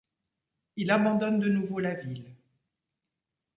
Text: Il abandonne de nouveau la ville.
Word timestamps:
Il 0.77 0.89
abandonne 0.89 1.37
de 1.37 1.47
nouveau 1.47 1.77
la 1.79 1.93
ville. 1.93 2.35